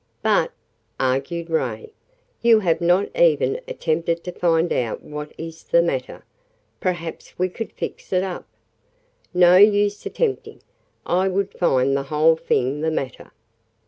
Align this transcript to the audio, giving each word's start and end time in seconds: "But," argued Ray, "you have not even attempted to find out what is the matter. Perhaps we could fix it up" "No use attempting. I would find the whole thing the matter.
"But," 0.23 0.51
argued 0.99 1.51
Ray, 1.51 1.93
"you 2.41 2.61
have 2.61 2.81
not 2.81 3.15
even 3.15 3.61
attempted 3.67 4.23
to 4.23 4.31
find 4.31 4.73
out 4.73 5.03
what 5.03 5.31
is 5.37 5.61
the 5.61 5.83
matter. 5.83 6.25
Perhaps 6.79 7.37
we 7.37 7.49
could 7.49 7.71
fix 7.73 8.11
it 8.11 8.23
up" 8.23 8.47
"No 9.45 9.57
use 9.57 10.03
attempting. 10.07 10.63
I 11.05 11.27
would 11.27 11.51
find 11.53 11.95
the 11.95 12.01
whole 12.09 12.35
thing 12.35 12.81
the 12.81 12.89
matter. 12.89 13.29